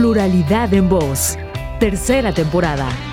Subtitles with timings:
[0.00, 1.36] Pluralidad en Voz,
[1.78, 3.09] tercera temporada.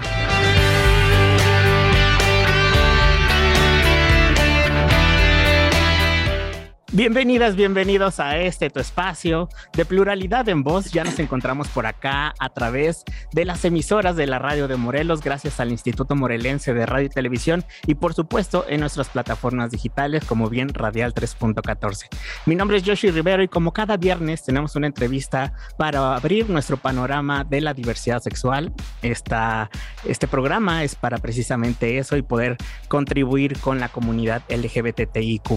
[6.98, 10.92] Bienvenidas, bienvenidos a este tu espacio de pluralidad en voz.
[10.92, 15.22] Ya nos encontramos por acá a través de las emisoras de la radio de Morelos,
[15.22, 20.26] gracias al Instituto Morelense de Radio y Televisión y por supuesto en nuestras plataformas digitales
[20.26, 22.08] como bien Radial 3.14.
[22.48, 26.78] Mi nombre es Joshi Rivero y como cada viernes tenemos una entrevista para abrir nuestro
[26.78, 28.74] panorama de la diversidad sexual.
[29.04, 35.52] Este programa es para precisamente eso y poder contribuir con la comunidad LGBTIQ.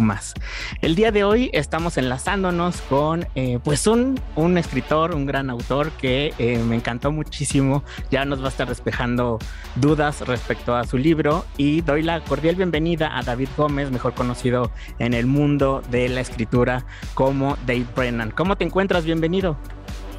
[0.83, 5.49] El día de hoy hoy estamos enlazándonos con eh, pues un, un, escritor, un gran
[5.49, 7.85] autor que eh, me encantó muchísimo.
[8.11, 9.39] Ya nos va a estar despejando
[9.77, 14.73] dudas respecto a su libro y doy la cordial bienvenida a David Gómez, mejor conocido
[14.99, 18.33] en el mundo de la escritura como Dave Brennan.
[18.33, 19.05] ¿Cómo te encuentras?
[19.05, 19.57] Bienvenido.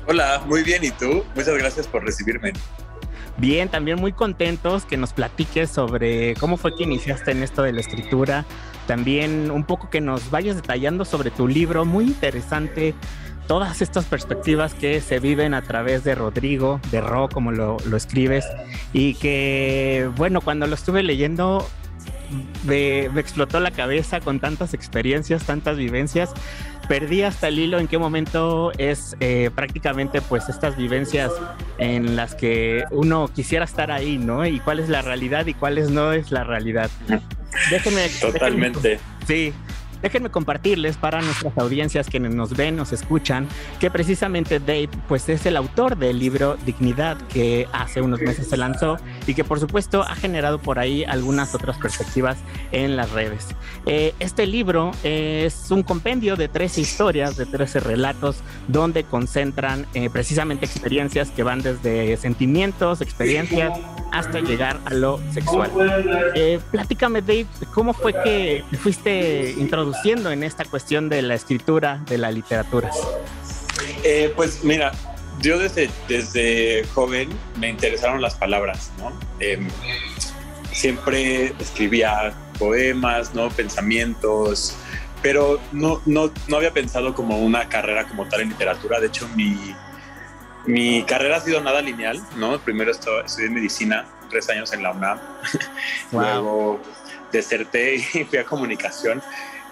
[0.08, 0.82] Hola, muy bien.
[0.82, 1.26] ¿Y tú?
[1.36, 2.54] Muchas gracias por recibirme.
[3.38, 7.74] Bien, también muy contentos que nos platiques sobre cómo fue que iniciaste en esto de
[7.74, 8.46] la escritura,
[8.88, 12.94] también un poco que nos vayas detallando sobre tu libro, muy interesante,
[13.48, 17.98] todas estas perspectivas que se viven a través de Rodrigo, de Ro, como lo, lo
[17.98, 18.46] escribes,
[18.94, 21.68] y que, bueno, cuando lo estuve leyendo,
[22.64, 26.34] me, me, explotó la cabeza con tantas experiencias, tantas vivencias.
[26.88, 31.32] Perdí hasta el hilo en qué momento es eh, prácticamente pues estas vivencias
[31.78, 34.46] en las que uno quisiera estar ahí, ¿no?
[34.46, 36.90] Y cuál es la realidad y cuáles no es la realidad.
[37.70, 38.10] Déjenme.
[38.20, 39.00] Totalmente.
[39.28, 39.54] sí,
[40.02, 43.48] Déjenme compartirles para nuestras audiencias quienes nos ven, nos escuchan,
[43.80, 48.58] que precisamente Dave pues es el autor del libro Dignidad que hace unos meses se
[48.58, 52.38] lanzó y que por supuesto ha generado por ahí algunas otras perspectivas
[52.72, 53.48] en las redes.
[53.86, 60.10] Eh, este libro es un compendio de 13 historias, de 13 relatos, donde concentran eh,
[60.10, 63.78] precisamente experiencias que van desde sentimientos, experiencias,
[64.12, 65.72] hasta llegar a lo sexual.
[66.36, 72.18] Eh, platícame Dave, ¿cómo fue que fuiste introducido en esta cuestión de la escritura, de
[72.18, 72.90] la literatura?
[74.04, 74.92] Eh, pues mira,
[75.42, 77.30] yo desde, desde joven
[77.60, 79.12] me interesaron las palabras, ¿no?
[79.40, 79.68] Em,
[80.72, 83.50] siempre escribía poemas, ¿no?
[83.50, 84.76] Pensamientos,
[85.22, 89.00] pero no, no, no había pensado como una carrera como tal en literatura.
[89.00, 89.76] De hecho, mi,
[90.66, 92.60] mi carrera ha sido nada lineal, ¿no?
[92.60, 95.20] Primero estudié medicina, tres años en la UNAM.
[96.12, 96.80] Luego
[97.32, 99.22] deserté y fui a comunicación.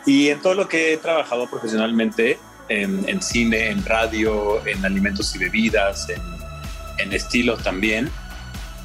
[0.05, 5.39] Y en todo lo que he trabajado profesionalmente, en, cine, en radio, en alimentos y
[5.39, 6.21] bebidas, en,
[6.97, 8.09] en estilo también,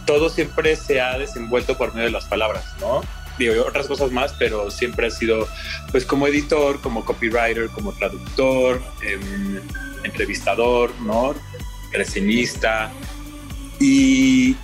[0.07, 3.03] todo siempre se ha desenvuelto por medio de las palabras, ¿no?
[3.39, 5.49] Digo, otras cosas más, pero siempre ha sido,
[5.91, 9.61] pues, como editor, como copywriter, como traductor, em,
[10.05, 11.35] entrevistador, ¿no?
[11.93, 12.93] Reseñista.
[13.81, 14.57] Y,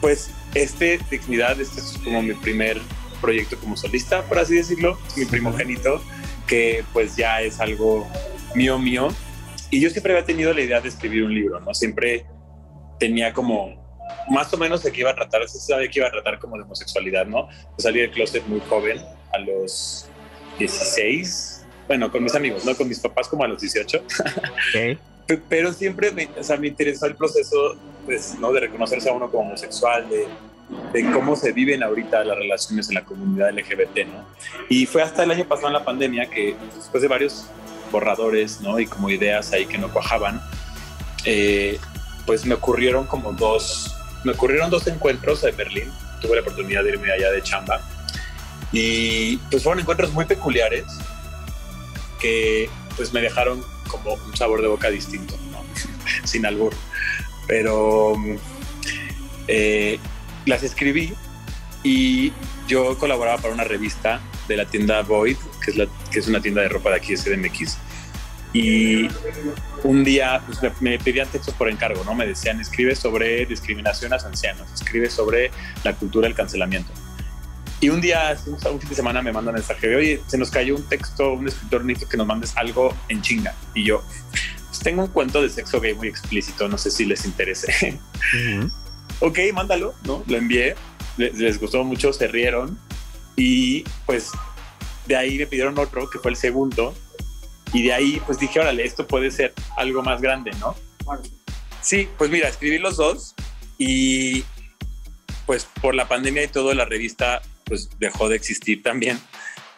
[0.00, 2.80] pues, este Dignidad, este es como mi primer
[3.20, 6.02] proyecto como solista, por así decirlo, mi primogénito,
[6.46, 8.08] que pues ya es algo
[8.54, 9.08] mío, mío.
[9.70, 11.74] Y yo siempre había tenido la idea de escribir un libro, ¿no?
[11.74, 12.26] Siempre
[12.98, 13.76] tenía como
[14.30, 16.56] más o menos de qué iba a tratar, se sabía que iba a tratar como
[16.56, 17.48] de homosexualidad, ¿no?
[17.48, 18.98] Yo salí del closet muy joven,
[19.32, 20.08] a los
[20.58, 22.74] 16, bueno, con mis amigos, ¿no?
[22.74, 24.02] Con mis papás como a los 18.
[25.48, 27.76] Pero siempre me, o sea, me interesó el proceso,
[28.06, 28.52] pues, ¿no?
[28.52, 30.26] De reconocerse a uno como homosexual, de
[30.92, 34.24] de cómo se viven ahorita las relaciones en la comunidad LGBT, ¿no?
[34.68, 37.46] Y fue hasta el año pasado en la pandemia que después de varios
[37.90, 38.78] borradores, ¿no?
[38.78, 40.42] Y como ideas ahí que no cuajaban,
[41.24, 41.78] eh,
[42.26, 43.94] pues me ocurrieron como dos,
[44.24, 45.92] me ocurrieron dos encuentros en Berlín.
[46.20, 47.80] Tuve la oportunidad de irme allá de chamba.
[48.72, 50.84] Y pues fueron encuentros muy peculiares
[52.20, 55.34] que pues me dejaron como un sabor de boca distinto.
[56.24, 56.74] Sin albur.
[57.46, 58.14] Pero
[59.46, 59.98] eh,
[60.44, 61.14] las escribí
[61.82, 62.32] y
[62.66, 65.36] yo colaboraba para una revista de la tienda Void,
[65.68, 67.78] que es, la, que es una tienda de ropa de aquí de CDMX.
[68.52, 69.08] Y
[69.84, 72.14] un día pues, me, pedían textos por encargo, ¿no?
[72.14, 75.50] Me decían, escribe sobre discriminación a ancianos, escribe sobre
[75.84, 76.90] la cultura del cancelamiento.
[77.80, 80.74] Y un día, un fin de semana, me mandan mensaje de, oye, se nos cayó
[80.74, 83.54] un texto, un escritor necesito que nos mandes algo en chinga.
[83.74, 84.02] Y yo,
[84.66, 87.98] pues tengo un cuento de sexo gay muy explícito, no sé si les interese
[89.20, 90.22] ok, mándalo, ¿no?
[90.26, 90.74] Lo envié,
[91.16, 92.78] les, gustó mucho, se rieron
[93.36, 94.30] y pues
[95.08, 96.94] de ahí me pidieron otro, que fue el segundo,
[97.72, 100.76] y de ahí pues dije, órale, esto puede ser algo más grande, ¿no?
[101.80, 103.34] Sí, pues mira, escribí los dos
[103.78, 104.44] y
[105.46, 109.18] pues por la pandemia y todo la revista pues dejó de existir también,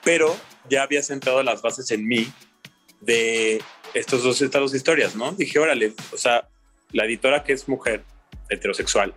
[0.03, 0.37] pero
[0.69, 2.33] ya había sentado las bases en mí
[3.01, 3.63] de
[3.95, 5.33] estos dos, estas dos historias, ¿no?
[5.33, 6.49] Dije, órale, o sea,
[6.93, 8.05] la editora que es mujer
[8.49, 9.15] heterosexual,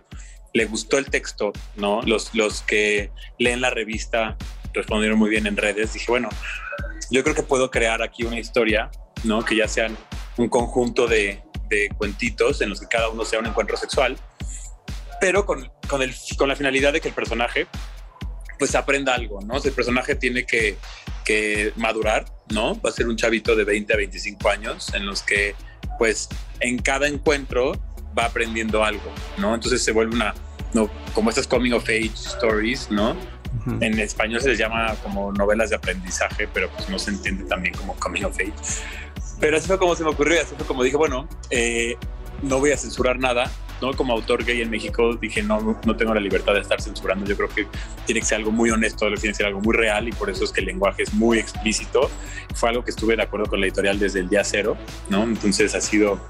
[0.52, 2.02] le gustó el texto, ¿no?
[2.02, 4.36] Los, los que leen la revista
[4.74, 5.94] respondieron muy bien en redes.
[5.94, 6.28] Dije, bueno,
[7.10, 8.90] yo creo que puedo crear aquí una historia,
[9.22, 9.44] ¿no?
[9.44, 9.96] Que ya sean
[10.36, 14.16] un conjunto de, de cuentitos en los que cada uno sea un encuentro sexual,
[15.20, 17.66] pero con, con, el, con la finalidad de que el personaje
[18.58, 19.56] pues aprenda algo, ¿no?
[19.62, 20.76] el personaje tiene que,
[21.24, 22.80] que, madurar, ¿no?
[22.80, 25.54] Va a ser un chavito de 20 a 25 años en los que
[25.98, 26.28] pues
[26.60, 27.72] en cada encuentro
[28.16, 29.54] va aprendiendo algo, ¿no?
[29.54, 30.34] Entonces se vuelve una,
[30.72, 30.88] ¿no?
[31.14, 33.16] Como estas coming of age stories, ¿no?
[33.66, 37.74] En español se les llama como novelas de aprendizaje, pero pues no se entiende también
[37.74, 38.52] como coming of age.
[39.40, 41.96] Pero así fue como se me ocurrió, así fue como dije, bueno, eh,
[42.42, 43.50] no voy a censurar nada,
[43.80, 43.92] ¿no?
[43.94, 47.36] Como autor gay en México dije, no, no tengo la libertad de estar censurando, yo
[47.36, 47.66] creo que
[48.06, 50.44] tiene que ser algo muy honesto, tiene que ser algo muy real y por eso
[50.44, 52.10] es que el lenguaje es muy explícito.
[52.54, 54.76] Fue algo que estuve de acuerdo con la editorial desde el día cero,
[55.08, 55.24] ¿no?
[55.24, 56.20] Entonces ha sido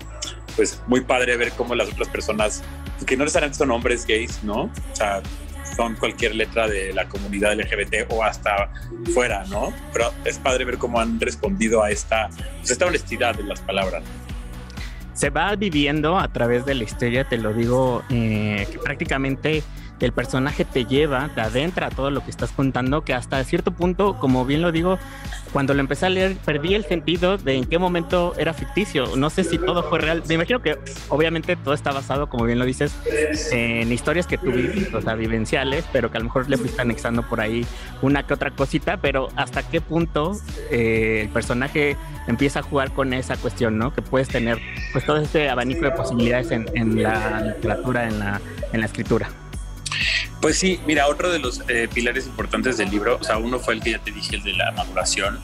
[0.56, 2.62] pues muy padre ver cómo las otras personas,
[3.06, 4.62] que no necesariamente son hombres gays, ¿no?
[4.62, 5.20] O sea,
[5.74, 8.70] son cualquier letra de la comunidad LGBT o hasta
[9.12, 9.72] fuera, ¿no?
[9.92, 12.28] Pero es padre ver cómo han respondido a esta,
[12.58, 14.02] pues, esta honestidad de las palabras.
[15.12, 19.62] Se va viviendo a través de la historia, te lo digo, eh, que prácticamente
[20.00, 23.72] el personaje te lleva, te adentra a todo lo que estás contando, que hasta cierto
[23.72, 24.98] punto, como bien lo digo,
[25.52, 29.14] cuando lo empecé a leer, perdí el sentido de en qué momento era ficticio.
[29.16, 30.22] No sé si todo fue real.
[30.28, 30.76] Me imagino que
[31.08, 32.92] obviamente todo está basado, como bien lo dices,
[33.52, 36.82] en historias que tú viviste, o sea, vivenciales, pero que a lo mejor le fuiste
[36.82, 37.64] anexando por ahí
[38.02, 40.36] una que otra cosita, pero hasta qué punto
[40.72, 41.96] eh, el personaje
[42.26, 43.94] empieza a jugar con esa cuestión, ¿no?
[43.94, 44.58] Que puedes tener
[44.92, 49.28] pues todo este abanico de posibilidades en, la literatura, en la escritura.
[50.44, 53.72] Pues sí, mira, otro de los eh, pilares importantes del libro, o sea, uno fue
[53.72, 55.40] el que ya te dije, el de la maduración.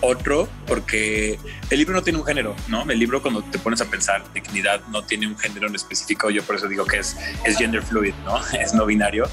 [0.00, 1.38] Otro, porque
[1.70, 2.82] el libro no tiene un género, ¿no?
[2.82, 6.42] El libro cuando te pones a pensar, dignidad no tiene un género en específico, yo
[6.42, 8.38] por eso digo que es, es gender fluid, ¿no?
[8.60, 9.28] Es no binario.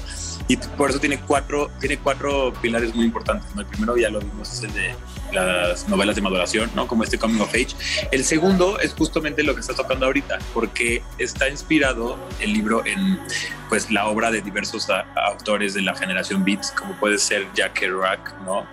[0.48, 3.62] Y por eso tiene cuatro, tiene cuatro pilares muy importantes, ¿no?
[3.62, 4.94] El primero ya lo vimos, es el de
[5.32, 6.86] las novelas de maduración, ¿no?
[6.86, 7.74] Como este Coming of Age.
[8.10, 13.20] El segundo es justamente lo que está tocando ahorita, porque está inspirado el libro en
[13.68, 18.34] pues la obra de diversos autores de la generación Beats, como puede ser Jack Kerouac,
[18.44, 18.66] ¿no?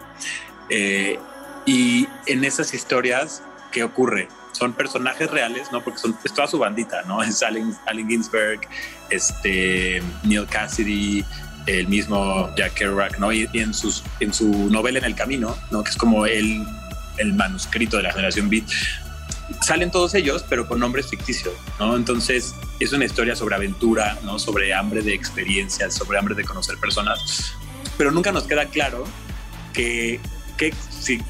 [0.70, 1.18] Eh,
[1.70, 4.28] y en esas historias, ¿qué ocurre?
[4.54, 5.84] Son personajes reales, ¿no?
[5.84, 7.22] Porque son, es toda su bandita, ¿no?
[7.24, 8.62] Es Allen, Allen Ginsberg,
[9.12, 11.24] este, Neil Cassidy,
[11.68, 13.32] el mismo Jack Kerouac, ¿no?
[13.32, 15.84] Y, en, sus, en su novela En el Camino, ¿no?
[15.84, 16.66] Que es como el,
[17.18, 18.66] el manuscrito de la generación Beat,
[19.62, 21.96] salen todos ellos, pero con nombres ficticios, ¿no?
[21.96, 24.40] Entonces es una historia sobre aventura, ¿no?
[24.40, 27.54] Sobre hambre de experiencias, sobre hambre de conocer personas,
[27.96, 29.04] pero nunca nos queda claro
[29.72, 30.20] que,
[30.58, 31.22] que si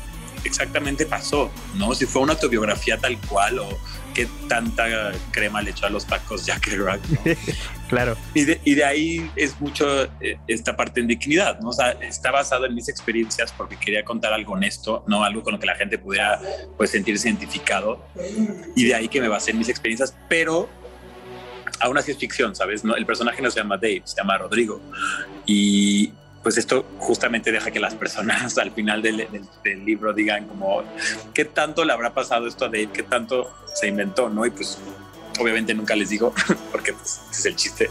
[0.43, 1.93] exactamente pasó, ¿no?
[1.95, 3.67] Si fue una autobiografía tal cual o
[4.13, 7.01] qué tanta crema le echó a los tacos Jack Kerouac.
[7.89, 8.17] claro.
[8.33, 11.69] Y de, y de, ahí es mucho eh, esta parte en dignidad, ¿no?
[11.69, 15.53] O sea, está basado en mis experiencias porque quería contar algo honesto, no algo con
[15.53, 16.39] lo que la gente pudiera
[16.77, 18.03] pues sentirse identificado.
[18.75, 20.69] Y de ahí que me basé en mis experiencias, pero
[21.79, 22.83] aún así es ficción, ¿sabes?
[22.83, 24.81] No, el personaje no se llama Dave, se llama Rodrigo.
[25.45, 26.13] Y
[26.43, 29.27] pues esto justamente deja que las personas al final del,
[29.85, 30.83] libro digan como
[31.33, 34.45] qué tanto le habrá pasado esto a Dave, qué tanto se inventó, ¿no?
[34.45, 34.77] Y pues
[35.39, 36.33] obviamente nunca les digo
[36.71, 37.89] porque pues es el chiste.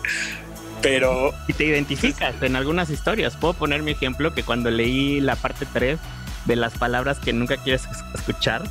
[0.81, 1.33] Pero...
[1.49, 3.37] Y te identificas en algunas historias.
[3.37, 5.99] Puedo poner mi ejemplo que cuando leí la parte 3
[6.45, 7.83] de las palabras que nunca quieres
[8.15, 8.63] escuchar,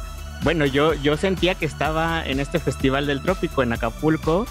[0.43, 4.47] bueno, yo, yo sentía que estaba en este festival del trópico en Acapulco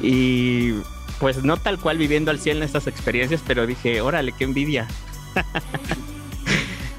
[0.00, 0.74] y
[1.22, 4.88] pues no tal cual viviendo al 100 estas experiencias, pero dije, órale, qué envidia.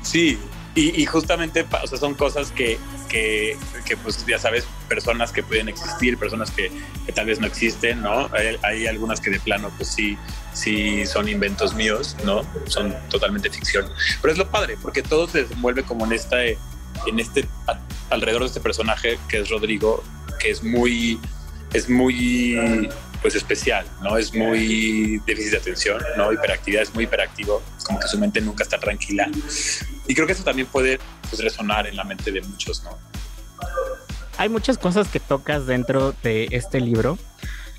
[0.02, 0.40] sí,
[0.76, 3.58] y, justamente o sea, son cosas que, que,
[4.02, 6.72] pues ya sabes, personas que pueden existir, personas que,
[7.14, 8.30] tal vez no existen, ¿no?
[8.62, 10.18] Hay, algunas que de plano, pues sí,
[10.54, 12.44] sí son inventos míos, ¿no?
[12.68, 13.88] Son totalmente ficción.
[14.22, 17.46] Pero es lo padre, porque todo se desenvuelve como en esta, en este,
[18.10, 20.02] alrededor de este personaje que es Rodrigo,
[20.40, 21.20] que es muy,
[21.74, 22.90] es muy
[23.24, 24.18] pues especial, ¿no?
[24.18, 26.34] Es muy difícil de atención, ¿no?
[26.34, 29.30] Hiperactividad es muy hiperactivo, como que su mente nunca está tranquila.
[30.08, 31.00] Y creo que eso también puede
[31.30, 33.00] pues, resonar en la mente de muchos, ¿no?
[34.38, 37.18] Hay muchas cosas que tocas dentro de este libro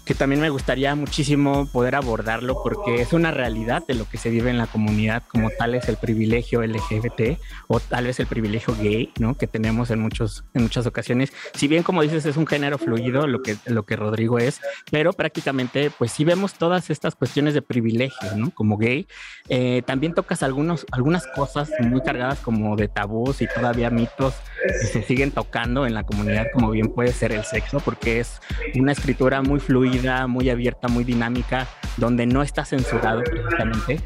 [0.05, 4.31] que también me gustaría muchísimo poder abordarlo porque es una realidad de lo que se
[4.31, 8.77] vive en la comunidad, como tal es el privilegio LGBT o tal vez el privilegio
[8.81, 9.35] gay, ¿no?
[9.35, 11.33] Que tenemos en, muchos, en muchas ocasiones.
[11.55, 15.13] Si bien, como dices, es un género fluido, lo que, lo que Rodrigo es, pero
[15.13, 18.51] prácticamente, pues sí vemos todas estas cuestiones de privilegio, ¿no?
[18.51, 19.07] Como gay.
[19.49, 24.35] Eh, también tocas algunos, algunas cosas muy cargadas como de tabús y todavía mitos
[24.81, 28.41] que se siguen tocando en la comunidad, como bien puede ser el sexo, porque es
[28.75, 29.94] una escritura muy fluida,
[30.29, 34.01] muy abierta, muy dinámica, donde no está censurado precisamente.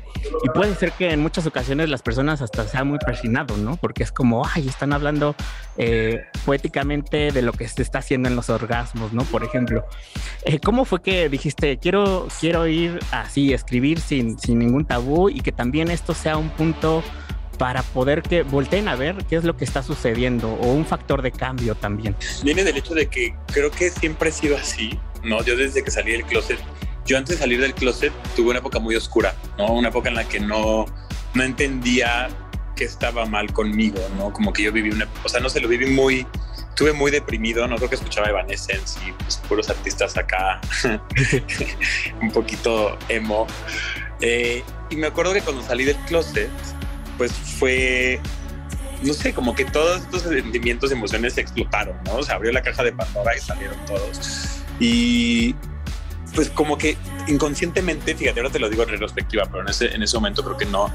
[0.44, 3.76] Y puede ser que en muchas ocasiones las personas hasta sean muy presionado, ¿no?
[3.76, 5.34] Porque es como, ay, están hablando
[5.76, 9.22] eh, poéticamente de lo que se está haciendo en los orgasmos, ¿no?
[9.24, 9.84] Por ejemplo,
[10.44, 15.40] eh, ¿cómo fue que dijiste, quiero, quiero ir así, escribir sin, sin ningún tabú y
[15.40, 17.02] que también esto sea un punto
[17.58, 21.20] para poder que volteen a ver qué es lo que está sucediendo o un factor
[21.20, 22.16] de cambio también.
[22.42, 25.42] Viene del hecho de que creo que siempre he sido así, ¿no?
[25.42, 26.58] Yo desde que salí del closet,
[27.06, 29.72] yo antes de salir del closet tuve una época muy oscura, ¿no?
[29.72, 30.84] Una época en la que no,
[31.34, 32.28] no entendía
[32.76, 34.32] qué estaba mal conmigo, ¿no?
[34.32, 36.26] Como que yo viví una, o sea, no sé, lo viví muy,
[36.68, 40.60] estuve muy deprimido, no creo que escuchaba Evanescence y pues, puros artistas acá,
[42.20, 43.46] un poquito emo.
[44.20, 46.50] Eh, y me acuerdo que cuando salí del closet,
[47.16, 48.20] pues fue,
[49.02, 52.22] no sé, como que todos estos sentimientos y emociones se explotaron, ¿no?
[52.22, 54.57] Se abrió la caja de Pandora y salieron todos.
[54.80, 55.54] Y
[56.34, 60.02] pues como que inconscientemente, fíjate, ahora te lo digo en retrospectiva, pero en ese, en
[60.02, 60.92] ese momento creo que no,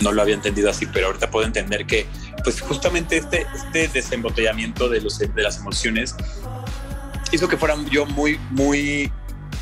[0.00, 2.06] no lo había entendido así, pero ahorita puedo entender que
[2.42, 6.14] pues justamente este, este desembotellamiento de, los, de las emociones
[7.32, 9.12] hizo que fuera yo muy, muy,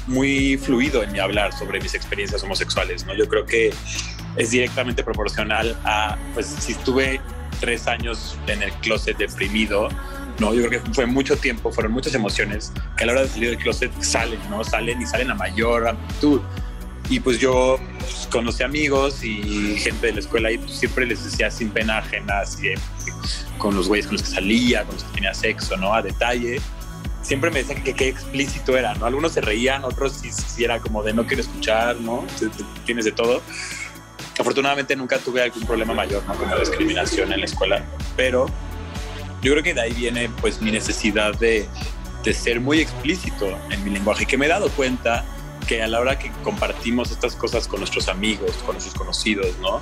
[0.07, 3.15] muy fluido en mi hablar sobre mis experiencias homosexuales, ¿no?
[3.15, 3.73] Yo creo que
[4.37, 7.21] es directamente proporcional a, pues si estuve
[7.61, 9.89] tres años en el closet deprimido,
[10.39, 13.29] no, yo creo que fue mucho tiempo, fueron muchas emociones que a la hora de
[13.29, 14.63] salir del closet salen, ¿no?
[14.63, 16.41] Salen y salen a mayor amplitud.
[17.11, 21.25] Y pues yo pues, conocí amigos y gente de la escuela y pues, siempre les
[21.25, 22.69] decía sin pena ajena, así,
[23.57, 25.95] con los güeyes con los que salía, con los que tenía sexo, ¿no?
[25.95, 26.61] A detalle.
[27.23, 29.07] Siempre me decían que qué explícito era, ¿no?
[29.07, 32.25] Algunos se reían, otros sí, era como de no quiero escuchar, ¿no?
[32.85, 33.43] Tienes de todo
[34.39, 36.35] afortunadamente nunca tuve algún problema mayor, ¿no?
[36.35, 37.85] Como discriminación en la escuela,
[38.17, 38.47] pero
[39.43, 41.69] yo creo que de ahí viene pues mi necesidad de,
[42.25, 45.25] de ser muy explícito en mi lenguaje, que me he dado cuenta
[45.67, 49.81] que a la hora que compartimos estas cosas con nuestros amigos, con nuestros conocidos, ¿no?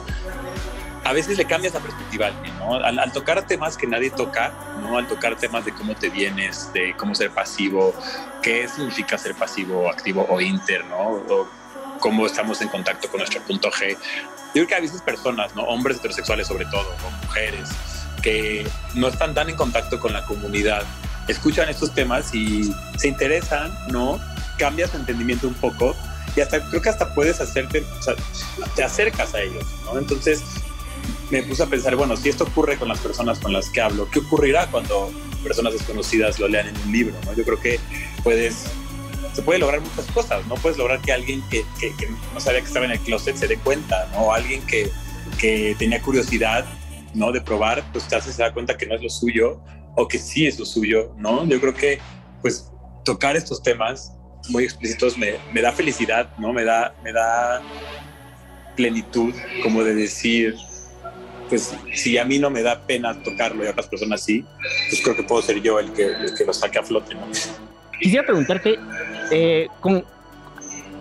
[1.04, 2.74] A veces le cambias la perspectiva ¿no?
[2.74, 4.98] Al, al, tocar temas que nadie toca, ¿no?
[4.98, 7.94] Al tocar temas de cómo te vienes, de cómo ser pasivo,
[8.42, 10.98] qué significa ser pasivo, activo o inter, ¿no?
[10.98, 11.48] O
[12.00, 13.96] cómo estamos en contacto con nuestro punto G
[14.56, 15.64] yo creo que a veces personas, ¿no?
[15.64, 17.68] hombres heterosexuales sobre todo, o mujeres,
[18.26, 20.82] que no están tan en contacto con la comunidad,
[21.28, 22.68] escuchan estos temas y
[22.98, 24.18] se interesan, ¿no?
[24.58, 25.94] Cambias tu entendimiento un poco
[26.34, 28.16] y hasta creo que hasta puedes hacerte, o sea,
[28.74, 29.96] te acercas a ellos, ¿no?
[29.96, 30.42] Entonces
[31.30, 34.10] me puse a pensar, bueno, si esto ocurre con las personas con las que hablo,
[34.10, 35.12] ¿qué ocurrirá cuando
[35.44, 37.32] personas desconocidas lo lean en un libro, ¿no?
[37.32, 37.78] Yo creo que
[38.24, 38.64] puedes
[39.34, 40.56] se puede lograr muchas cosas, ¿no?
[40.56, 41.94] Puedes lograr que alguien que, que,
[42.34, 44.32] no sabía que estaba en el closet se dé cuenta, ¿no?
[44.32, 44.90] Alguien que,
[45.38, 46.66] que tenía curiosidad,
[47.16, 47.32] ¿no?
[47.32, 49.60] De probar, pues te hace se da cuenta que no es lo suyo
[49.96, 51.44] o que sí es lo suyo, ¿no?
[51.46, 51.98] Yo creo que,
[52.42, 52.70] pues,
[53.04, 54.12] tocar estos temas
[54.50, 56.52] muy explícitos me, me da felicidad, ¿no?
[56.52, 57.62] Me da, me da
[58.76, 60.54] plenitud, como de decir,
[61.48, 64.44] pues si a mí no me da pena tocarlo y a otras personas sí,
[64.90, 67.26] pues creo que puedo ser yo el que, el que lo saque a flote, ¿no?
[67.98, 68.78] Quisiera preguntarte,
[69.30, 70.04] eh, con,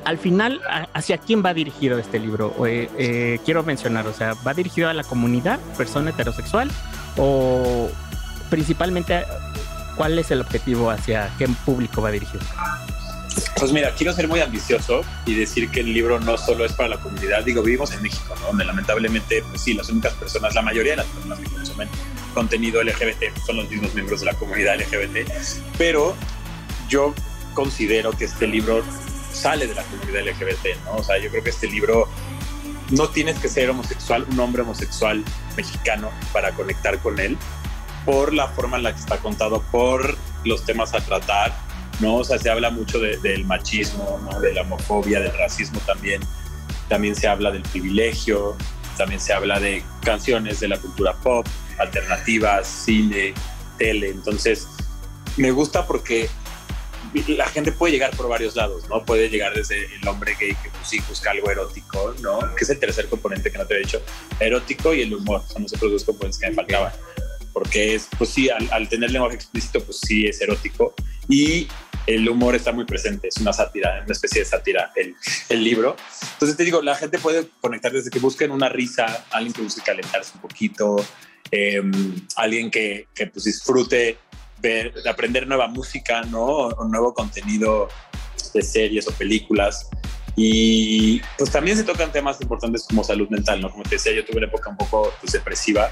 [0.06, 0.62] al final,
[0.94, 2.56] ¿hacia quién va dirigido este libro?
[2.66, 6.72] Eh, eh, quiero mencionar, o sea, ¿va dirigido a la comunidad, persona heterosexual?
[7.18, 7.90] ¿O
[8.50, 9.24] principalmente
[9.98, 12.44] cuál es el objetivo hacia qué público va dirigido?
[13.58, 16.90] Pues mira, quiero ser muy ambicioso y decir que el libro no solo es para
[16.90, 17.44] la comunidad.
[17.44, 21.08] Digo, vivimos en México, donde lamentablemente, pues sí, las únicas personas, la mayoría de las
[21.08, 21.90] personas que consumen
[22.34, 25.30] contenido LGBT son los mismos miembros de la comunidad LGBT,
[25.78, 26.16] pero
[26.90, 27.14] yo
[27.54, 28.84] considero que este libro
[29.36, 30.96] sale de la comunidad LGBT, ¿no?
[30.96, 32.08] O sea, yo creo que este libro
[32.92, 35.24] no tienes que ser homosexual, un hombre homosexual
[35.58, 37.38] mexicano para conectar con él
[38.06, 41.54] por la forma en la que está contado, por los temas a tratar,
[42.00, 42.18] ¿no?
[42.18, 44.40] O sea, se habla mucho del machismo, ¿no?
[44.40, 46.22] De la homofobia, del racismo también.
[46.88, 48.56] También se habla del privilegio,
[48.96, 51.48] también se habla de canciones de la cultura pop,
[51.80, 53.34] alternativas, cine,
[53.80, 54.10] tele.
[54.10, 54.68] Entonces,
[55.38, 56.30] me gusta porque
[57.28, 59.04] la gente puede llegar por varios lados, ¿no?
[59.06, 62.40] Puede llegar desde el hombre gay que pues, sí busca algo erótico, ¿no?
[62.56, 64.02] Que es el tercer componente que no te he dicho,
[64.40, 66.94] erótico y el humor, son los otros dos componentes que me faltaban.
[67.54, 70.94] Porque es, pues sí, al, tener lenguaje explícito, pues sí es erótico.
[71.30, 71.68] Y
[72.06, 75.16] el humor está muy presente, es una sátira, una especie de sátira el,
[75.50, 75.96] el, libro.
[76.34, 79.82] Entonces te digo, la gente puede conectar desde que busquen una risa, alguien que busque
[79.82, 80.98] calentarse un poquito,
[81.50, 84.18] em, alguien que, que pues disfrute
[84.66, 86.44] ver, aprender nueva música, ¿no?
[86.44, 87.88] O, nuevo contenido
[88.54, 89.90] de series o películas.
[90.36, 93.72] Y pues también se tocan temas importantes como salud mental, ¿no?
[93.72, 95.92] Como te decía, yo tuve una época un poco pues, depresiva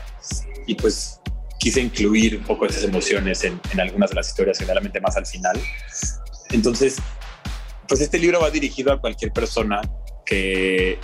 [0.67, 1.19] y pues
[1.59, 5.25] quise incluir un poco esas emociones en, en, algunas de las historias, generalmente más al
[5.25, 5.57] final.
[6.51, 6.97] Entonces,
[7.87, 9.81] pues este libro va dirigido a cualquier persona
[10.25, 10.99] que,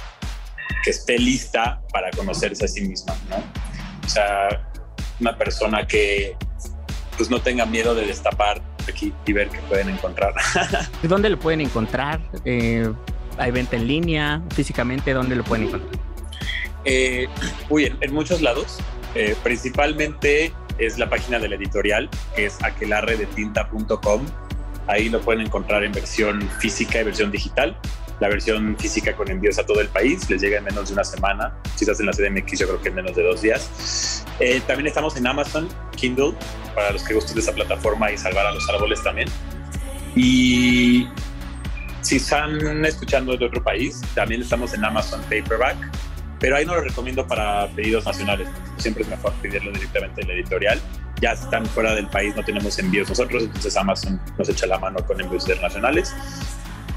[0.84, 3.38] que esté lista para conocerse a sí misma, ¿no?
[4.06, 4.70] O sea,
[5.20, 6.36] una persona que
[7.20, 10.34] pues no tenga miedo de destapar aquí y ver qué pueden encontrar.
[11.04, 12.22] ¿Dónde lo pueden encontrar?
[12.46, 12.90] Eh,
[13.38, 14.42] ¿Hay venta en línea?
[14.56, 16.02] ¿Físicamente dónde lo pueden encontrar?
[16.86, 17.28] Eh,
[17.68, 18.78] uy, en muchos lados.
[19.16, 24.26] Eh, principalmente es la página de la editorial, que es aquelarredetinta.com.
[24.88, 27.78] Ahí lo pueden encontrar en versión física y versión digital.
[28.20, 31.04] La versión física con envíos a todo el país les llega en menos de una
[31.04, 31.54] semana.
[31.80, 34.26] Estás en la CDMX, yo creo que en menos de dos días.
[34.40, 36.34] Eh, también estamos en Amazon Kindle
[36.76, 39.30] para los que gusten de esa plataforma y salvar a los árboles también.
[40.16, 41.08] Y
[42.02, 45.78] si están escuchando de otro país, también estamos en Amazon Paperback
[46.40, 48.48] pero ahí no lo recomiendo para pedidos nacionales.
[48.78, 50.80] Siempre es mejor pedirlo directamente en la editorial.
[51.22, 55.06] Ya están fuera del país, no tenemos envíos nosotros, entonces Amazon nos echa la mano
[55.06, 56.16] con envíos internacionales.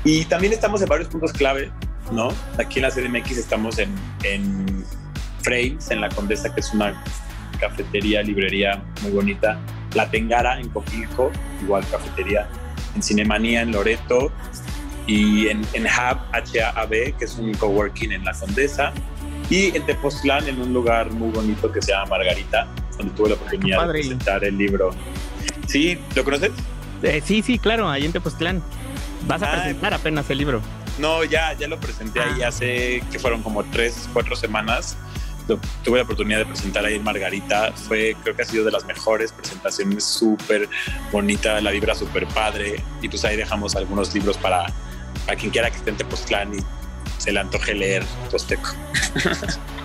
[0.05, 1.71] Y también estamos en varios puntos clave,
[2.11, 2.29] ¿no?
[2.59, 3.95] Aquí en la CDMX estamos en,
[4.25, 4.85] en
[5.43, 7.03] Frames, en la Condesa, que es una
[7.61, 9.59] cafetería, librería muy bonita.
[9.95, 11.31] La Tengara en Coquilco,
[11.63, 12.49] igual cafetería.
[12.97, 14.33] En Cinemanía en Loreto
[15.07, 18.93] y en, en Hub, H-A-B, que es un coworking en la Condesa
[19.51, 22.67] y en Tepoztlán, en un lugar muy bonito que se llama Margarita,
[22.97, 24.91] donde tuve la oportunidad de presentar el libro.
[25.67, 25.99] ¿Sí?
[26.15, 26.53] ¿Lo conoces?
[27.03, 28.63] Eh, sí, sí, claro, ahí en Tepoztlán.
[29.27, 30.61] Vas a ah, presentar apenas el libro.
[30.99, 32.49] No, ya, ya lo presenté ahí ah.
[32.49, 34.97] hace que fueron como tres, cuatro semanas.
[35.83, 37.73] tuve la oportunidad de presentar ahí en Margarita.
[37.73, 40.69] Fue, creo que ha sido de las mejores presentaciones, súper
[41.11, 42.83] bonita, la vibra súper padre.
[43.01, 44.67] Y pues ahí dejamos algunos libros para,
[45.27, 46.59] para quien quiera que esté en Tepoztlán y
[47.19, 48.71] se le antoje leer Tosteco.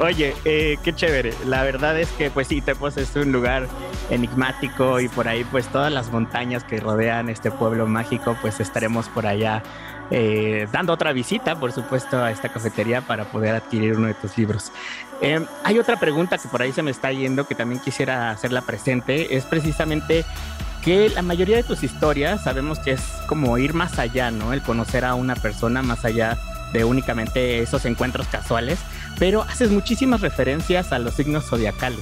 [0.00, 1.34] Oye, eh, qué chévere.
[1.46, 3.68] La verdad es que, pues sí, Tepos es un lugar
[4.10, 9.08] enigmático y por ahí, pues todas las montañas que rodean este pueblo mágico, pues estaremos
[9.08, 9.62] por allá
[10.10, 14.36] eh, dando otra visita, por supuesto, a esta cafetería para poder adquirir uno de tus
[14.36, 14.72] libros.
[15.20, 18.62] Eh, hay otra pregunta que por ahí se me está yendo que también quisiera hacerla
[18.62, 19.36] presente.
[19.36, 20.24] Es precisamente
[20.82, 24.52] que la mayoría de tus historias sabemos que es como ir más allá, ¿no?
[24.52, 26.36] El conocer a una persona más allá
[26.72, 28.80] de únicamente esos encuentros casuales,
[29.22, 32.00] pero haces muchísimas referencias a los signos zodiacales.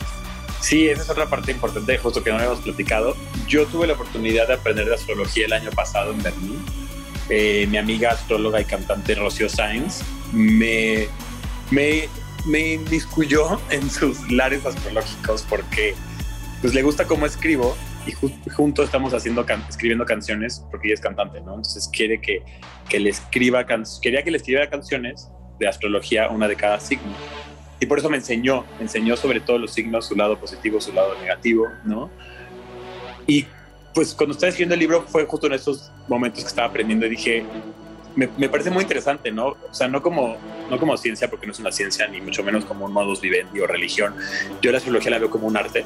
[0.62, 3.14] Sí, esa es otra parte importante, justo que no habíamos platicado.
[3.46, 6.64] Yo tuve la oportunidad de aprender de astrología el año pasado en Berlín.
[7.28, 10.00] Eh, mi amiga astróloga y cantante Rocío Sainz
[10.32, 11.08] me,
[11.70, 12.08] me,
[12.46, 15.94] me inmiscuyó en sus lares astrológicos porque
[16.62, 18.12] pues le gusta cómo escribo y
[18.50, 21.56] juntos estamos haciendo escribiendo canciones porque ella es cantante, ¿no?
[21.56, 22.42] Entonces quiere que,
[22.88, 23.66] que le escriba
[24.00, 25.28] quería que le escribiera canciones
[25.60, 27.12] de astrología, una de cada signo.
[27.78, 30.92] Y por eso me enseñó, me enseñó sobre todos los signos, su lado positivo, su
[30.92, 32.10] lado negativo, ¿no?
[33.26, 33.46] Y
[33.94, 37.10] pues cuando estaba escribiendo el libro fue justo en esos momentos que estaba aprendiendo y
[37.10, 37.44] dije,
[38.16, 39.48] me, me, parece muy interesante, ¿no?
[39.48, 40.36] O sea, no como,
[40.68, 43.60] no como ciencia, porque no es una ciencia, ni mucho menos como un modus vivendi
[43.60, 44.14] o religión.
[44.60, 45.84] Yo la astrología la veo como un arte,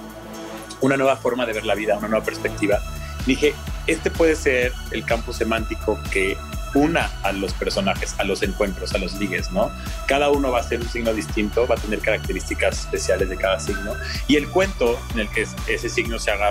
[0.81, 2.79] una nueva forma de ver la vida, una nueva perspectiva.
[3.27, 3.55] Dije,
[3.87, 6.37] este puede ser el campo semántico que
[6.75, 9.71] una a los personajes, a los encuentros, a los ligues, ¿no?
[10.07, 13.61] Cada uno va a ser un signo distinto, va a tener características especiales de cada
[13.61, 13.93] signo.
[14.29, 16.51] Y el cuento en el que ese signo se haga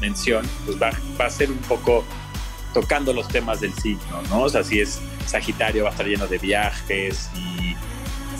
[0.00, 0.90] mención, pues va,
[1.24, 2.04] a ser un poco
[2.74, 4.42] tocando los temas del signo, ¿no?
[4.42, 7.74] O sea, si es Sagitario va a estar lleno de viajes y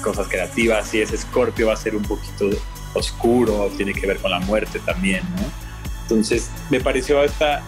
[0.03, 2.51] cosas creativas, si es Escorpio va a ser un poquito
[2.95, 5.43] oscuro, tiene que ver con la muerte también, ¿no?
[6.03, 7.63] Entonces, me pareció esta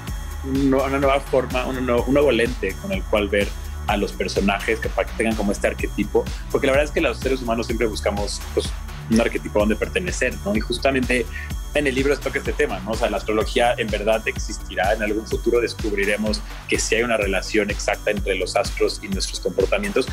[0.44, 3.48] una nueva forma, un nuevo, lente con el cual ver
[3.86, 7.00] a los personajes que para que tengan como este arquetipo, porque la verdad es que
[7.00, 8.70] los seres humanos siempre buscamos pues,
[9.10, 10.54] un arquetipo donde pertenecer, ¿no?
[10.54, 11.26] Y justamente
[11.74, 12.92] en el libro toca este tema, ¿no?
[12.92, 17.16] O sea, la astrología en verdad existirá, en algún futuro descubriremos que si hay una
[17.16, 20.06] relación exacta entre los astros y nuestros comportamientos,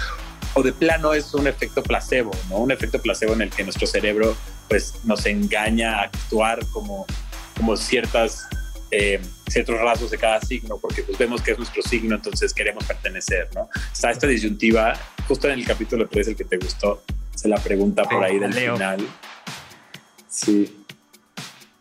[0.54, 2.58] o de plano es un efecto placebo, ¿no?
[2.58, 4.36] Un efecto placebo en el que nuestro cerebro
[4.68, 7.06] pues nos engaña a actuar como,
[7.58, 8.48] como ciertas,
[8.92, 12.86] eh, ciertos rasgos de cada signo, porque pues vemos que es nuestro signo, entonces queremos
[12.86, 13.70] pertenecer, ¿no?
[13.94, 14.94] Está esta disyuntiva,
[15.28, 17.04] justo en el capítulo 3, el que te gustó,
[17.36, 19.08] se la pregunta por ahí del final.
[20.28, 20.86] Sí.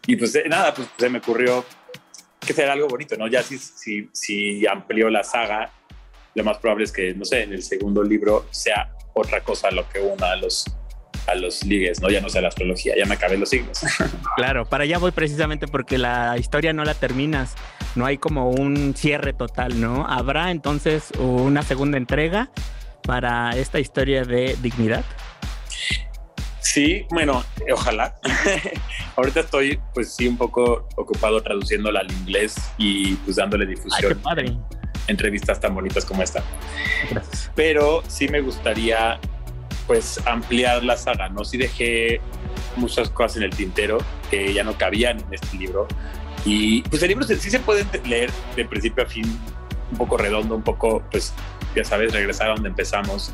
[0.07, 1.64] Y pues eh, nada, pues se me ocurrió
[2.40, 3.27] que será algo bonito, ¿no?
[3.27, 5.71] Ya si, si, si amplió la saga,
[6.35, 9.88] lo más probable es que, no sé, en el segundo libro sea otra cosa lo
[9.88, 10.64] que una a los
[11.29, 12.11] a los ligues, ¿no?
[12.11, 13.81] Ya no sé la astrología, ya me acabé los signos.
[14.37, 17.55] Claro, para allá voy precisamente porque la historia no la terminas,
[17.97, 20.07] no hay como un cierre total, ¿no?
[20.07, 22.51] ¿Habrá entonces una segunda entrega
[23.03, 25.05] para esta historia de dignidad?
[26.61, 28.14] Sí, bueno, ojalá.
[29.17, 33.95] Ahorita estoy, pues sí, un poco ocupado traduciéndola al inglés y pues dándole difusión.
[34.03, 34.57] Ay, qué padre.
[35.07, 36.45] Entrevistas tan bonitas como esta.
[37.11, 37.51] Gracias.
[37.55, 39.19] Pero sí me gustaría,
[39.88, 41.44] pues, ampliar la saga, ¿no?
[41.44, 42.20] Sí dejé
[42.77, 43.98] muchas cosas en el tintero
[44.31, 45.88] que ya no cabían en este libro.
[46.44, 49.24] Y pues el libro sí se puede leer de principio a fin,
[49.90, 51.35] un poco redondo, un poco, pues,
[51.74, 53.33] ya sabes, regresar a donde empezamos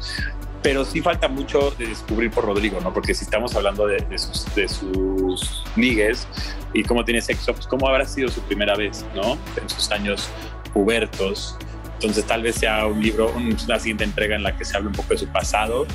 [0.65, 2.91] pero sí falta mucho de descubrir por Rodrigo, ¿no?
[2.91, 6.17] Porque si estamos hablando de, sus, de
[6.73, 9.37] y cómo tiene sexo, pues cómo habrá sido su primera vez, ¿no?
[9.61, 10.31] En sus años
[10.73, 11.59] pubertos.
[11.97, 14.95] Entonces tal vez sea un libro, una siguiente entrega en la que se hable un
[14.95, 15.87] poco de su pasado.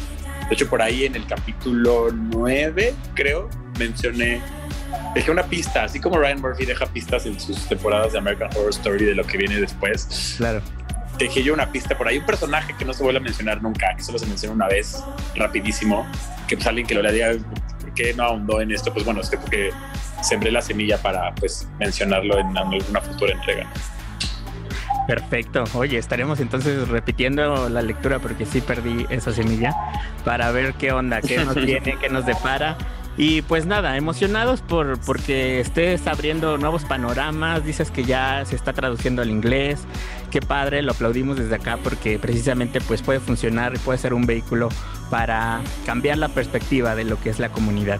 [0.49, 4.41] De hecho, por ahí en el capítulo 9, creo, mencioné,
[5.13, 8.71] dejé una pista, así como Ryan Murphy deja pistas en sus temporadas de American Horror
[8.71, 10.35] Story de lo que viene después.
[10.37, 10.61] Claro
[11.19, 13.93] dejé yo una pista por ahí, un personaje que no se vuelve a mencionar nunca,
[13.95, 15.03] que solo se menciona una vez,
[15.35, 16.07] rapidísimo,
[16.47, 17.33] que pues alguien que lo le diga,
[17.81, 18.91] ¿por qué no ahondó en esto?
[18.91, 19.71] Pues bueno, es que porque
[20.23, 23.67] sembré la semilla para pues mencionarlo en alguna futura entrega.
[25.09, 25.63] Perfecto.
[25.73, 29.75] Oye, estaremos entonces repitiendo la lectura porque sí perdí esa semilla
[30.23, 32.77] para ver qué onda, qué nos viene, qué nos depara.
[33.17, 38.71] Y pues nada, emocionados por porque estés abriendo nuevos panoramas, dices que ya se está
[38.71, 39.79] traduciendo al inglés,
[40.29, 44.27] qué padre, lo aplaudimos desde acá porque precisamente pues puede funcionar y puede ser un
[44.27, 44.69] vehículo
[45.09, 47.99] para cambiar la perspectiva de lo que es la comunidad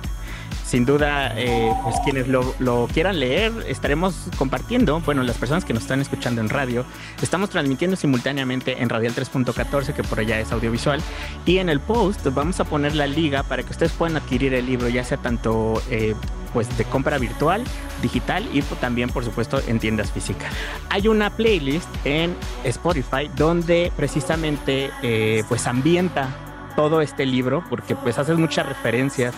[0.70, 5.82] sin duda, eh, pues quienes lo, quieran leer, estaremos compartiendo, bueno, las personas que nos
[5.82, 6.86] están escuchando en radio,
[7.24, 11.02] estamos transmitiendo simultáneamente en Radial 3.14, que por allá es audiovisual,
[11.48, 14.68] y en el post vamos a poner la liga para que ustedes puedan adquirir el
[14.68, 16.14] libro, ya sea tanto eh,
[16.54, 17.64] pues de compra virtual,
[18.04, 20.54] digital y también por supuesto en tiendas físicas.
[20.90, 26.30] Hay una playlist en Spotify donde precisamente eh, pues ambienta
[26.76, 29.34] todo este libro porque pues haces muchas referencias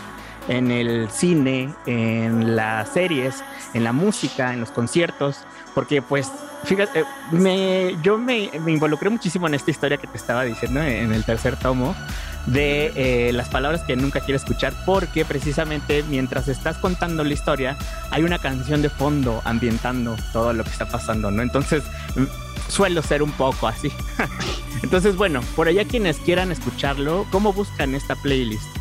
[0.47, 6.32] en el cine, en las series, en la música, en los conciertos, porque pues,
[6.63, 11.23] fíjate, me, yo me, involucré muchísimo en esta historia que te estaba diciendo en el
[11.23, 11.95] tercer tomo
[12.45, 17.77] de eh, las palabras que nunca quiero escuchar, porque precisamente mientras estás contando la historia,
[18.10, 21.41] hay una canción de fondo ambientando todo lo que está pasando, ¿no?
[21.41, 21.84] Entonces,
[22.67, 23.91] suelo ser un poco así.
[24.84, 28.80] Entonces, bueno, por allá quienes quieran escucharlo, ¿cómo buscan esta playlist?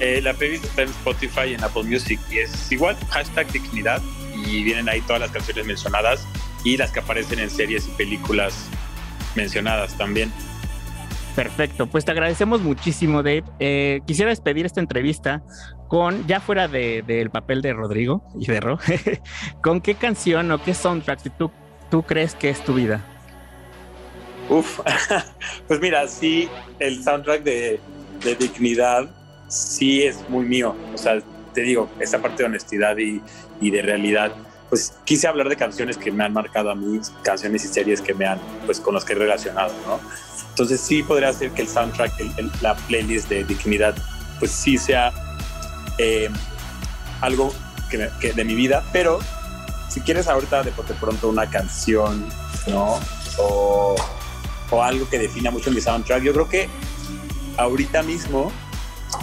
[0.00, 4.02] Eh, la playlist está en Spotify y en Apple Music y es igual, hashtag dignidad
[4.46, 6.26] y vienen ahí todas las canciones mencionadas
[6.64, 8.68] y las que aparecen en series y películas
[9.34, 10.30] mencionadas también.
[11.34, 13.44] Perfecto, pues te agradecemos muchísimo, Dave.
[13.58, 15.42] Eh, quisiera despedir esta entrevista
[15.88, 18.78] con, ya fuera del papel de Rodrigo y de Ro,
[19.62, 21.50] ¿con qué canción o qué soundtrack tú,
[21.90, 23.04] tú crees que es tu vida?
[24.48, 24.80] Uf,
[25.68, 27.80] pues mira, sí, el soundtrack de,
[28.22, 29.15] de Dignidad
[29.48, 30.74] sí es muy mío.
[30.94, 31.20] O sea,
[31.54, 33.22] te digo, esa parte de honestidad y,
[33.60, 34.32] y, de realidad.
[34.68, 38.14] Pues quise hablar de canciones que me han marcado a mí, canciones y series que
[38.14, 40.00] me han, pues con las que he relacionado, ¿no?
[40.50, 42.12] Entonces sí podría ser que el soundtrack,
[42.62, 43.94] la playlist de Dignidad,
[44.38, 45.12] pues sí sea
[45.98, 46.28] eh,
[47.20, 47.54] algo
[47.90, 49.20] que, que de mi vida, pero
[49.88, 52.26] si quieres ahorita de, de pronto una canción,
[52.66, 52.98] ¿no?
[53.38, 53.94] O,
[54.70, 56.68] o algo que defina mucho mi soundtrack, yo creo que
[57.56, 58.50] ahorita mismo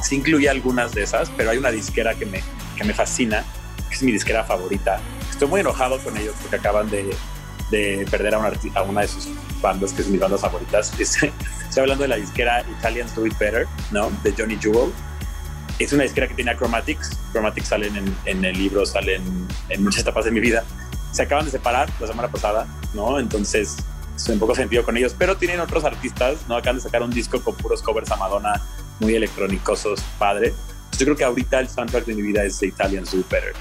[0.02, 2.44] sí incluye algunas de esas, pero hay una disquera que me,
[2.78, 3.44] que me fascina,
[3.90, 5.00] que es mi disquera favorita.
[5.30, 7.16] Estoy muy enojado con ellos porque acaban de,
[7.72, 9.30] de perder a una, a de sus
[9.62, 10.94] bandas, que es mis bandas favoritas.
[11.00, 11.32] Estoy
[11.78, 14.12] hablando de la disquera Italians Do It Better, ¿no?
[14.24, 14.92] De Johnny Jewel.
[15.80, 17.18] Es una disquera que tiene Achromatics.
[17.32, 20.64] Chromatics salen en, en el libro, salen en muchas etapas de mi vida.
[21.12, 23.20] Se acaban de separar la semana pasada, ¿no?
[23.20, 23.78] Entonces,
[24.16, 26.56] estoy un poco sentido con ellos, pero tienen otros artistas, ¿no?
[26.56, 28.62] Acaban de sacar un disco con puros covers a Madonna
[29.00, 30.54] muy electrónicosos, padre.
[30.98, 33.54] Yo creo que ahorita el soundtrack de mi vida es The Italian Sweet Better.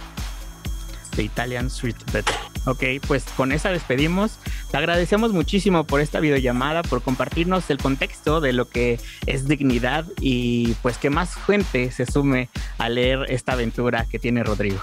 [1.17, 2.35] The Italian Sweet Better.
[2.65, 4.39] Ok, pues con esa despedimos.
[4.71, 10.07] Te agradecemos muchísimo por esta videollamada, por compartirnos el contexto de lo que es dignidad
[10.21, 14.81] y pues que más gente se sume a leer esta aventura que tiene Rodrigo.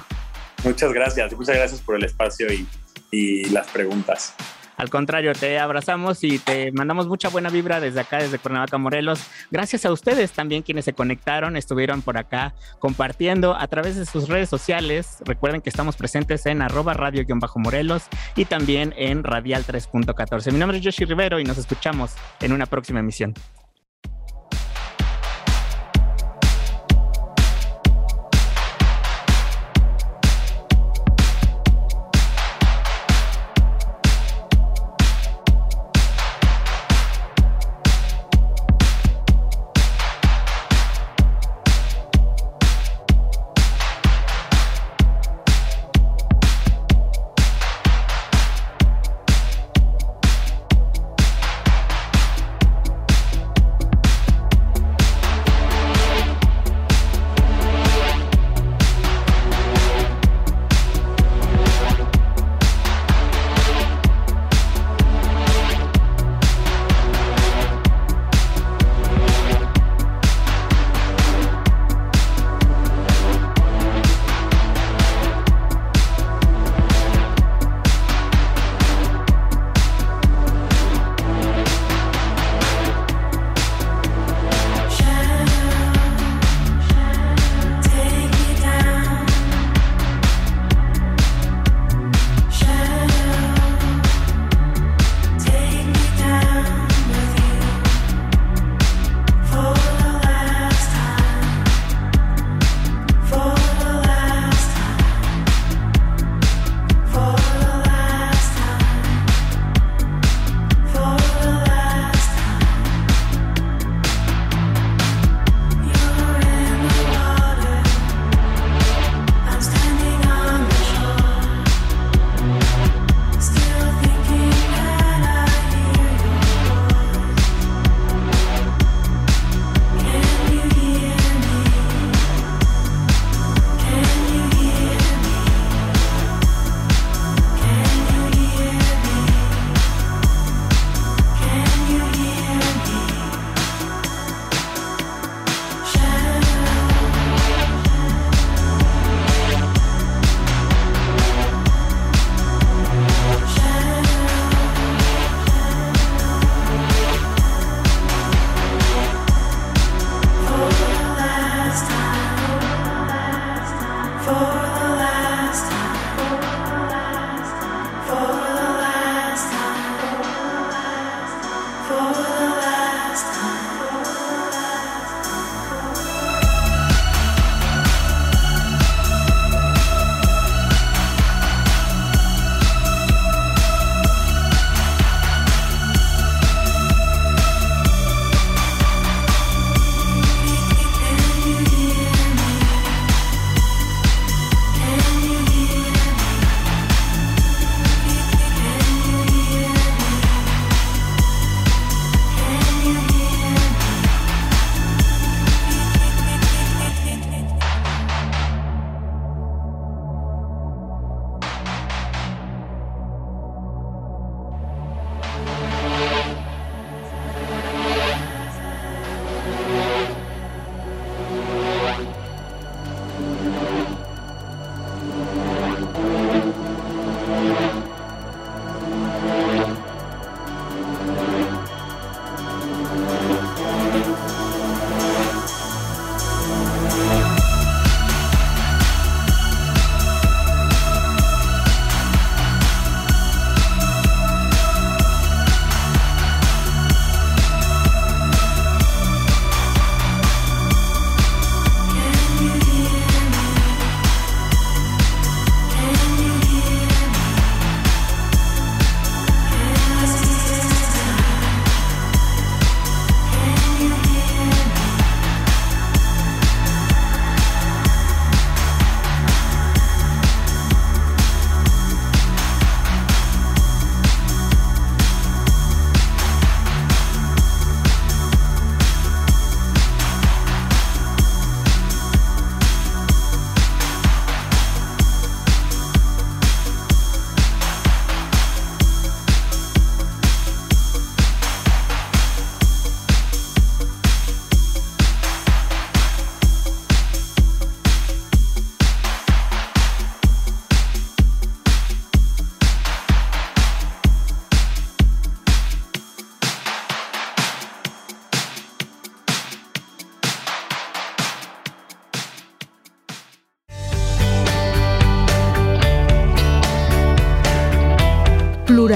[0.63, 2.67] Muchas gracias, muchas gracias por el espacio y,
[3.11, 4.33] y las preguntas.
[4.79, 9.19] Al contrario, te abrazamos y te mandamos mucha buena vibra desde acá, desde Cuernavaca, Morelos.
[9.51, 14.29] Gracias a ustedes también quienes se conectaron, estuvieron por acá compartiendo a través de sus
[14.29, 15.17] redes sociales.
[15.25, 18.03] Recuerden que estamos presentes en arroba radio-morelos
[18.37, 20.53] y también en radial 3.14.
[20.53, 23.33] Mi nombre es Yoshi Rivero y nos escuchamos en una próxima emisión.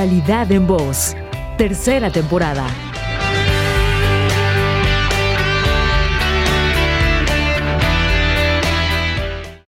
[0.04, 1.16] Pluralidad en Voz.
[1.58, 2.93] Tercera temporada.